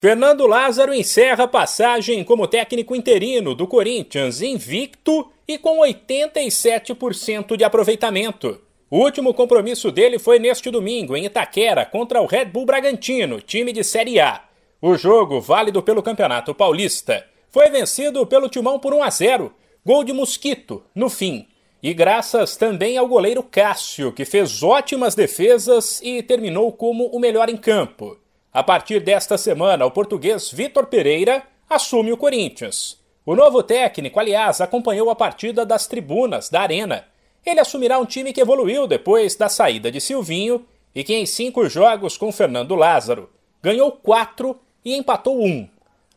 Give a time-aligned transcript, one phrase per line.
[0.00, 7.64] Fernando Lázaro encerra a passagem como técnico interino do Corinthians, invicto e com 87% de
[7.64, 8.60] aproveitamento.
[8.88, 13.72] O último compromisso dele foi neste domingo, em Itaquera, contra o Red Bull Bragantino, time
[13.72, 14.44] de Série A.
[14.80, 19.52] O jogo, válido pelo Campeonato Paulista, foi vencido pelo Timão por 1 a 0,
[19.84, 21.48] gol de Mosquito, no fim.
[21.82, 27.48] E graças também ao goleiro Cássio, que fez ótimas defesas e terminou como o melhor
[27.48, 28.16] em campo.
[28.52, 32.98] A partir desta semana, o português Vitor Pereira assume o Corinthians.
[33.24, 37.04] O novo técnico, aliás, acompanhou a partida das tribunas da Arena.
[37.44, 41.68] Ele assumirá um time que evoluiu depois da saída de Silvinho e que, em cinco
[41.68, 43.28] jogos com Fernando Lázaro,
[43.62, 45.68] ganhou quatro e empatou um.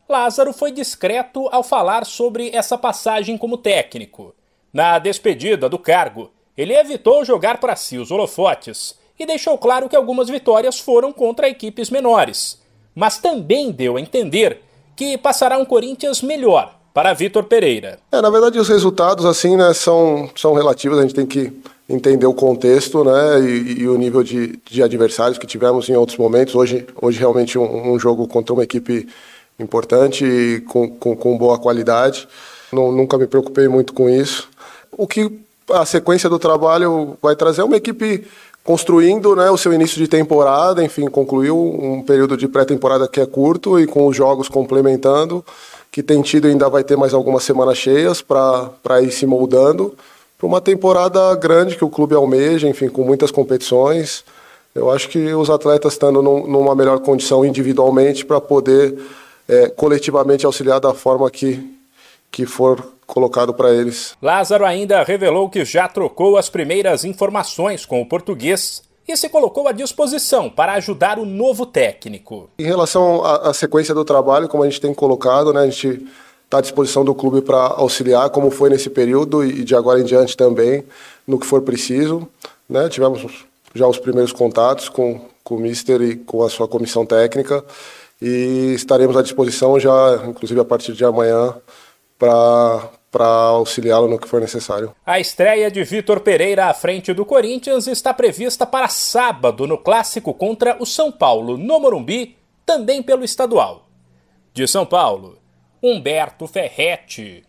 [0.08, 4.34] Lázaro foi discreto ao falar sobre essa passagem como técnico.
[4.72, 9.96] Na despedida do cargo, ele evitou jogar para si os holofotes e deixou claro que
[9.96, 12.58] algumas vitórias foram contra equipes menores,
[12.94, 14.62] mas também deu a entender
[14.96, 17.98] que passará um Corinthians melhor para Vitor Pereira.
[18.10, 21.52] É, na verdade, os resultados assim, né, são, são relativos, a gente tem que
[21.88, 26.18] entender o contexto né, e, e o nível de, de, adversários que tivemos em outros
[26.18, 26.54] momentos.
[26.54, 29.08] Hoje, hoje realmente um, um jogo contra uma equipe
[29.58, 32.28] importante e com, com, com boa qualidade.
[32.72, 34.48] Não, nunca me preocupei muito com isso.
[34.92, 35.30] O que
[35.70, 38.26] a sequência do trabalho vai trazer é uma equipe
[38.64, 43.26] construindo né, o seu início de temporada, enfim, concluiu um período de pré-temporada que é
[43.26, 45.44] curto e com os jogos complementando,
[45.90, 49.94] que tem tido ainda vai ter mais algumas semanas cheias para ir se moldando
[50.42, 54.24] para uma temporada grande que o clube almeja, enfim, com muitas competições.
[54.74, 58.98] Eu acho que os atletas estando num, numa melhor condição individualmente para poder
[59.48, 61.64] é, coletivamente auxiliar da forma que,
[62.32, 64.16] que for colocado para eles.
[64.22, 69.68] Lázaro ainda revelou que já trocou as primeiras informações com o português e se colocou
[69.68, 72.48] à disposição para ajudar o novo técnico.
[72.58, 76.06] Em relação à, à sequência do trabalho, como a gente tem colocado, né, a gente
[76.44, 80.04] está à disposição do clube para auxiliar, como foi nesse período e de agora em
[80.04, 80.84] diante também,
[81.26, 82.26] no que for preciso.
[82.68, 82.88] Né?
[82.88, 83.44] Tivemos
[83.74, 87.62] já os primeiros contatos com, com o Mister e com a sua comissão técnica
[88.20, 91.54] e estaremos à disposição já, inclusive a partir de amanhã,
[92.22, 94.94] para auxiliá-lo no que for necessário.
[95.04, 100.32] A estreia de Vitor Pereira à frente do Corinthians está prevista para sábado no clássico
[100.32, 103.88] contra o São Paulo, no Morumbi, também pelo estadual.
[104.54, 105.38] De São Paulo,
[105.82, 107.44] Humberto Ferretti.